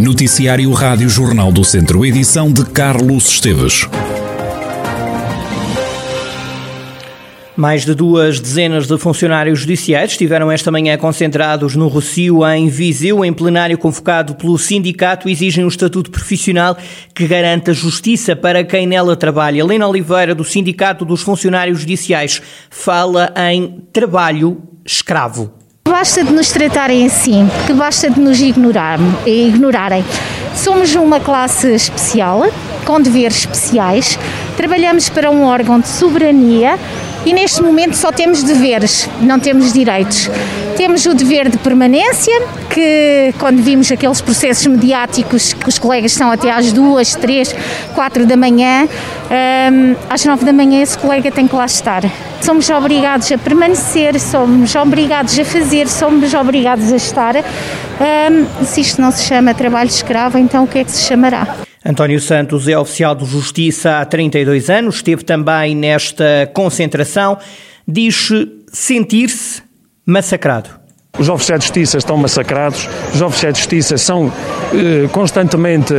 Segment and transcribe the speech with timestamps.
[0.00, 3.86] Noticiário Rádio Jornal do Centro, edição de Carlos Esteves.
[7.54, 13.22] Mais de duas dezenas de funcionários judiciais estiveram esta manhã concentrados no Rocio, em Viseu,
[13.22, 16.78] em plenário convocado pelo sindicato, exigem um estatuto profissional
[17.14, 19.60] que garanta justiça para quem nela trabalha.
[19.60, 22.40] Helena Oliveira, do Sindicato dos Funcionários Judiciais,
[22.70, 25.59] fala em trabalho escravo.
[25.90, 30.04] Basta de nos tratarem assim, que basta de nos ignorar, ignorarem.
[30.54, 32.44] Somos uma classe especial,
[32.84, 34.16] com deveres especiais,
[34.56, 36.78] trabalhamos para um órgão de soberania
[37.26, 40.30] e neste momento só temos deveres, não temos direitos.
[40.80, 42.32] Temos o dever de permanência,
[42.72, 47.54] que quando vimos aqueles processos mediáticos que os colegas estão até às duas, três,
[47.94, 52.02] quatro da manhã, um, às nove da manhã esse colega tem que lá estar.
[52.40, 57.36] Somos obrigados a permanecer, somos obrigados a fazer, somos obrigados a estar.
[57.36, 61.58] Um, se isto não se chama trabalho escravo, então o que é que se chamará?
[61.84, 67.36] António Santos é oficial de justiça há 32 anos, esteve também nesta concentração.
[67.86, 68.30] Diz
[68.72, 69.68] sentir-se
[70.10, 70.80] massacrado.
[71.18, 74.32] Os oficiais de justiça estão massacrados, os oficiais de justiça são
[74.72, 75.92] eh, constantemente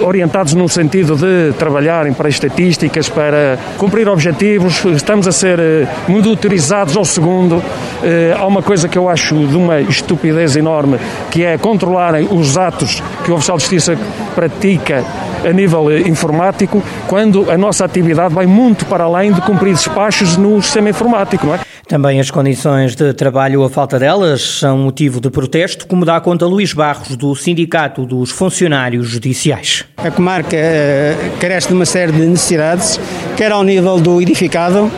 [0.00, 6.96] orientados no sentido de trabalharem para estatísticas, para cumprir objetivos, estamos a ser eh, monitorizados
[6.96, 7.62] ao segundo.
[8.02, 10.98] Eh, há uma coisa que eu acho de uma estupidez enorme,
[11.30, 13.96] que é controlarem os atos que o oficial de justiça
[14.34, 15.04] pratica
[15.48, 20.36] a nível eh, informático, quando a nossa atividade vai muito para além de cumprir despachos
[20.36, 21.67] no sistema informático, não é?
[21.88, 26.44] Também as condições de trabalho, a falta delas, são motivo de protesto, como dá conta
[26.44, 29.86] Luís Barros, do Sindicato dos Funcionários Judiciais.
[29.96, 33.00] A comarca eh, carece de uma série de necessidades,
[33.38, 34.92] quer ao nível do edificado,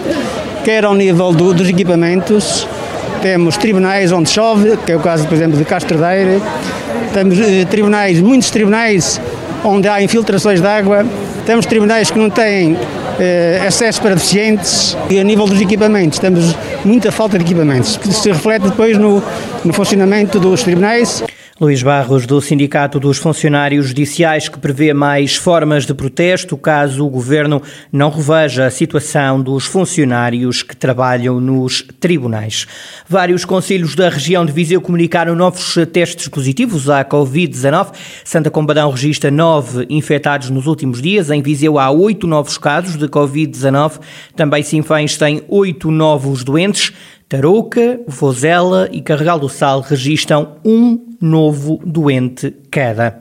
[0.65, 2.67] quer ao nível do, dos equipamentos.
[3.23, 6.43] Temos tribunais onde chove, que é o caso, por exemplo, de Castro Daire.
[7.15, 9.21] Temos eh, tribunais, muitos tribunais
[9.63, 11.07] onde há infiltrações de água.
[11.47, 12.77] Temos tribunais que não têm
[13.21, 18.13] eh, acesso para deficientes e a nível dos equipamentos temos muita falta de equipamentos, que
[18.13, 19.23] se reflete depois no,
[19.65, 21.23] no funcionamento dos tribunais.
[21.60, 27.10] Luís Barros, do Sindicato dos Funcionários Judiciais, que prevê mais formas de protesto caso o
[27.10, 27.60] governo
[27.93, 32.66] não reveja a situação dos funcionários que trabalham nos tribunais.
[33.06, 37.93] Vários conselhos da região de Viseu comunicaram novos testes positivos à Covid-19.
[38.25, 41.28] Santa Combadão registra nove infectados nos últimos dias.
[41.28, 44.00] Em Viseu há oito novos casos de Covid-19.
[44.34, 46.91] Também Sinfãs tem oito novos doentes.
[47.31, 53.21] Tarouca, Vozela e Carregal do Sal registram um novo doente cada.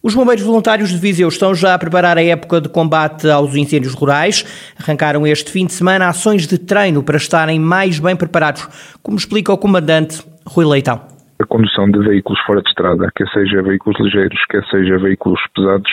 [0.00, 3.92] Os bombeiros voluntários de Viseu estão já a preparar a época de combate aos incêndios
[3.92, 4.44] rurais.
[4.80, 8.68] Arrancaram este fim de semana ações de treino para estarem mais bem preparados,
[9.02, 13.62] como explica o comandante Rui Leitão a condução de veículos fora de estrada, quer seja
[13.62, 15.90] veículos ligeiros, quer seja veículos pesados,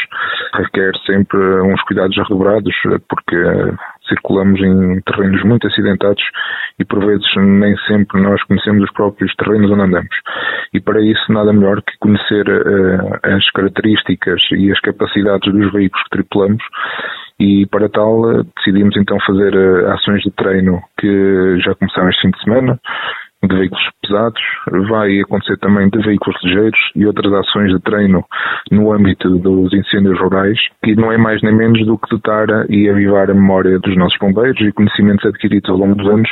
[0.54, 2.76] requer sempre uns cuidados redobrados,
[3.08, 3.38] porque
[4.08, 6.24] circulamos em terrenos muito acidentados
[6.80, 10.16] e por vezes nem sempre nós conhecemos os próprios terrenos onde andamos.
[10.74, 16.04] E para isso nada melhor que conhecer uh, as características e as capacidades dos veículos
[16.04, 16.64] que tripulamos
[17.40, 22.32] e para tal decidimos então fazer uh, ações de treino que já começaram este fim
[22.32, 22.80] de semana
[23.44, 24.42] de veículos pesados,
[24.90, 28.24] vai acontecer também de veículos ligeiros e outras ações de treino
[28.72, 32.90] no âmbito dos incêndios rurais, que não é mais nem menos do que dotar e
[32.90, 36.30] avivar a memória dos nossos bombeiros e conhecimentos adquiridos ao longo dos anos,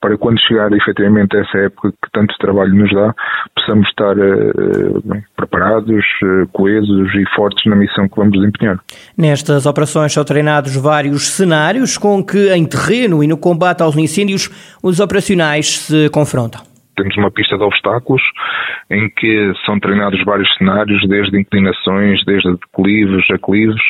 [0.00, 3.14] para quando chegar efetivamente essa época que tanto trabalho nos dá,
[3.54, 8.78] possamos estar uh, preparados, uh, coesos e fortes na missão que vamos desempenhar.
[9.16, 14.50] Nestas operações são treinados vários cenários com que em terreno e no combate aos incêndios
[14.82, 18.22] os operacionais se confrontam temos uma pista de obstáculos
[18.90, 23.82] em que são treinados vários cenários, desde inclinações, desde declives, aclives,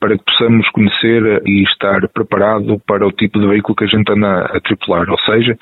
[0.00, 4.10] para que possamos conhecer e estar preparado para o tipo de veículo que a gente
[4.10, 5.08] anda a tripular.
[5.08, 5.56] Ou seja,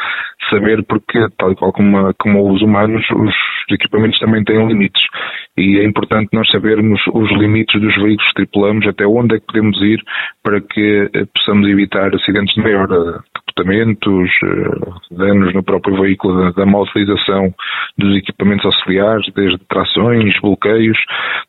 [0.51, 3.35] saber porque, tal e qual como, como os humanos, os
[3.71, 5.03] equipamentos também têm limites.
[5.57, 9.47] E é importante nós sabermos os limites dos veículos que tripulamos, até onde é que
[9.47, 10.01] podemos ir
[10.43, 16.53] para que eh, possamos evitar acidentes de maior eh, comportamentos, eh, danos no próprio veículo,
[16.53, 17.55] da, da utilização
[17.97, 20.99] dos equipamentos auxiliares, desde trações, bloqueios,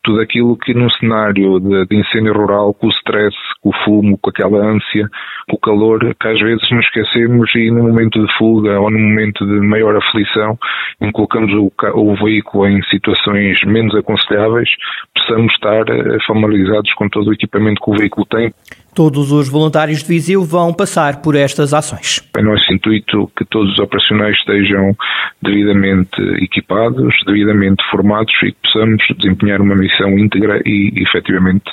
[0.03, 4.17] tudo aquilo que num cenário de, de incêndio rural, com o stress, com o fumo,
[4.21, 5.07] com aquela ânsia,
[5.49, 8.99] com o calor, que às vezes nos esquecemos e no momento de fuga ou no
[8.99, 10.57] momento de maior aflição,
[11.01, 14.69] em colocamos o, o veículo em situações menos aconselháveis,
[15.15, 15.85] possamos estar
[16.27, 18.53] familiarizados com todo o equipamento que o veículo tem.
[18.93, 22.21] Todos os voluntários de Viseu vão passar por estas ações.
[22.37, 24.95] É nosso intuito que todos os operacionais estejam
[25.41, 31.65] devidamente equipados, devidamente formados e que possamos desempenhar uma missão íntegra e, efetivamente,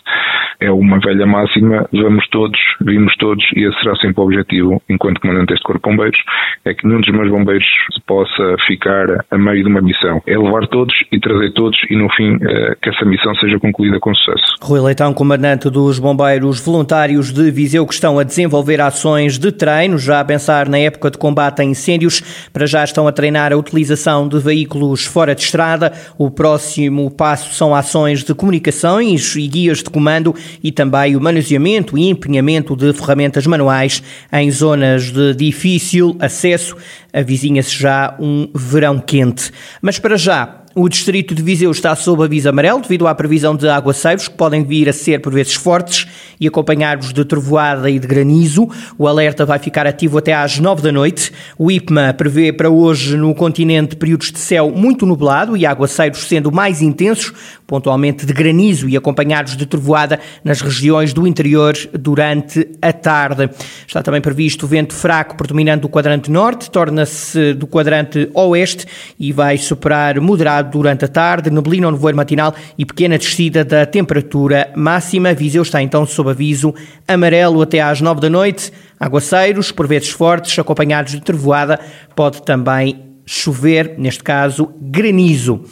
[0.61, 5.21] é uma velha máxima, vamos todos, vimos todos e esse será sempre o objetivo, enquanto
[5.21, 6.21] comandante deste Corpo de Bombeiros,
[6.65, 7.67] é que nenhum dos meus bombeiros
[8.07, 10.23] possa ficar a meio de uma missão.
[10.27, 13.99] É levar todos e trazer todos e, no fim, eh, que essa missão seja concluída
[13.99, 14.57] com sucesso.
[14.63, 19.99] Rui Leitão, comandante dos bombeiros voluntários de Viseu, que estão a desenvolver ações de treino,
[19.99, 22.23] já a pensar na época de combate a incêndios,
[22.53, 25.93] para já estão a treinar a utilização de veículos fora de estrada.
[26.17, 31.99] O próximo passo são ações de comunicações e guias de comando e também o manuseamento
[31.99, 34.03] e empenhamento de ferramentas manuais
[34.33, 36.77] em zonas de difícil acesso.
[37.13, 39.51] Avizinha-se já um verão quente.
[39.83, 43.69] Mas para já, o distrito de Viseu está sob aviso amarelo devido à previsão de
[43.69, 46.07] aguaceiros que podem vir a ser por vezes fortes
[46.39, 48.69] e acompanhados de trovoada e de granizo.
[48.97, 51.33] O alerta vai ficar ativo até às nove da noite.
[51.59, 56.53] O IPMA prevê para hoje no continente períodos de céu muito nublado e aguaceiros sendo
[56.53, 57.33] mais intensos,
[57.67, 63.51] pontualmente de granizo e acompanhados de trovoada nas regiões do interior durante a tarde.
[63.87, 68.87] Está também previsto vento fraco predominante do quadrante norte, torna-se do quadrante oeste
[69.19, 73.87] e vai superar moderado durante a tarde, neblina ou nevoeiro matinal e pequena descida da
[73.87, 75.35] temperatura máxima.
[75.35, 76.75] Viseu está então sob aviso
[77.07, 78.73] amarelo até às nove da noite.
[78.99, 81.79] Aguaceiros, por vezes fortes, acompanhados de trevoada.
[82.15, 85.65] Pode também chover, neste caso, granizo.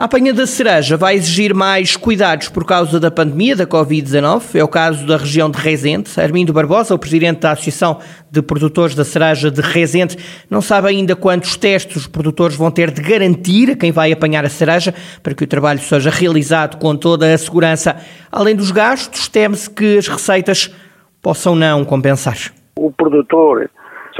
[0.00, 4.54] A apanha da cereja vai exigir mais cuidados por causa da pandemia da Covid-19.
[4.54, 6.08] É o caso da região de Rezende.
[6.18, 7.98] Armindo Barbosa, o presidente da Associação
[8.30, 10.16] de Produtores da Cereja de Rezende,
[10.48, 14.42] não sabe ainda quantos testes os produtores vão ter de garantir a quem vai apanhar
[14.42, 17.94] a cereja para que o trabalho seja realizado com toda a segurança.
[18.32, 20.74] Além dos gastos, teme-se que as receitas
[21.20, 22.38] possam não compensar.
[22.74, 23.68] O produtor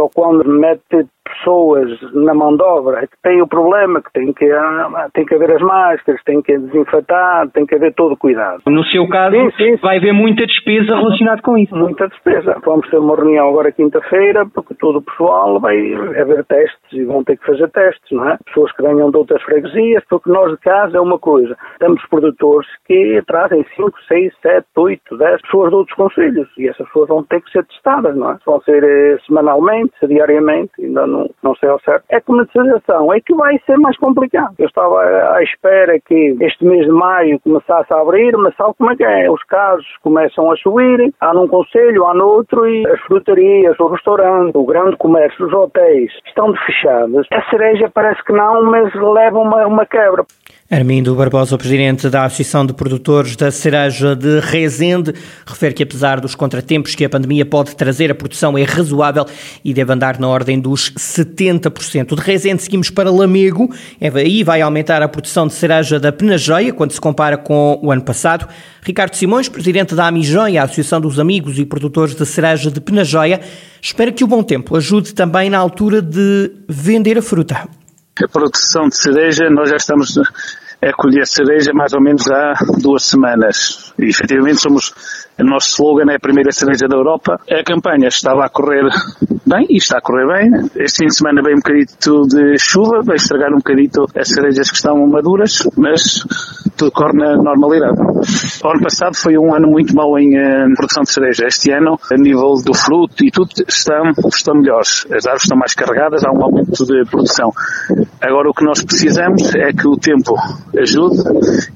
[0.01, 4.51] só quando mete pessoas na mão de obra que têm o problema, que tem que,
[4.51, 8.63] ah, tem que haver as máscaras, tem que desinfetar, tem que haver todo o cuidado.
[8.67, 9.77] No seu caso, sim, sim.
[9.77, 11.77] vai haver muita despesa relacionada com isso.
[11.77, 12.57] Muita despesa.
[12.65, 17.25] Vamos ter uma reunião agora quinta-feira, porque todo o pessoal vai haver testes e vão
[17.25, 18.39] ter que fazer testes, não é?
[18.45, 21.57] Pessoas que venham de outras freguesias, porque nós de casa é uma coisa.
[21.79, 26.87] Temos produtores que trazem 5, 6, 7, 8, 10 pessoas de outros conselhos e essas
[26.87, 28.39] pessoas vão ter que ser testadas, não é?
[28.45, 32.05] Vão ser eh, semanalmente, diariamente, ainda não não, sei ao certo.
[32.13, 34.55] A comercialização é que vai ser mais complicado.
[34.59, 35.01] Eu estava
[35.35, 39.05] à espera que este mês de maio começasse a abrir, mas sabe como é que
[39.05, 39.31] é?
[39.31, 44.57] Os casos começam a subir, há num conselho, há noutro, e as frutarias, o restaurante,
[44.57, 47.27] o grande comércio, os hotéis estão fechados.
[47.33, 50.25] A cereja parece que não, mas leva uma, uma quebra.
[50.71, 55.13] Armindo Barbosa, presidente da Associação de Produtores da Cereja de Rezende,
[55.45, 59.27] refere que apesar dos contratempos que a pandemia pode trazer, a produção é razoável
[59.65, 62.15] e deve andar na ordem dos 70%.
[62.15, 63.69] De Rezende seguimos para Lamego,
[64.01, 67.91] é aí vai aumentar a produção de cereja da Penageia quando se compara com o
[67.91, 68.47] ano passado.
[68.83, 73.41] Ricardo Simões, presidente da Amijoia, a Associação dos Amigos e Produtores de Cereja de Penageia,
[73.81, 77.69] espera que o bom tempo ajude também na altura de vender a fruta.
[78.23, 80.19] A produção de cereja, nós já estamos
[80.83, 83.93] a colher cereja mais ou menos há duas semanas.
[83.99, 84.95] E efetivamente somos,
[85.41, 87.41] o nosso slogan é a primeira cereja da Europa.
[87.51, 88.85] A campanha estava a correr
[89.47, 90.71] bem e está a correr bem.
[90.77, 94.71] Este fim de semana veio um bocadito de chuva, vai estragar um bocadito as cerejas
[94.71, 96.25] que estão maduras, mas
[96.77, 97.99] tudo corre na normalidade.
[98.01, 101.47] O ano passado foi um ano muito mau em uh, produção de cereja.
[101.47, 105.07] Este ano, a nível do fruto e tudo, estão, estão melhores.
[105.07, 107.53] As árvores estão mais carregadas, há um aumento de produção.
[108.21, 110.35] Agora o que nós precisamos é que o tempo
[110.79, 111.23] ajude,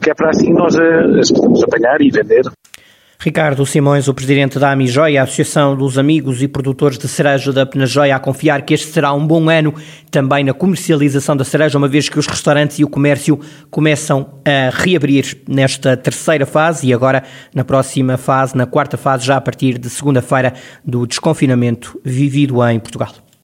[0.00, 2.44] que é para assim nós uh, as podemos apanhar e vender.
[3.24, 7.64] Ricardo Simões, o presidente da Amijoia, a Associação dos Amigos e Produtores de Cereja da
[7.64, 9.72] Penajóia, a confiar que este será um bom ano
[10.10, 13.40] também na comercialização da cereja, uma vez que os restaurantes e o comércio
[13.70, 17.22] começam a reabrir nesta terceira fase e agora
[17.54, 20.52] na próxima fase, na quarta fase, já a partir de segunda-feira
[20.84, 23.23] do desconfinamento vivido em Portugal.